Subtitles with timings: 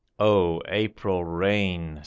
[0.17, 1.99] O April rain!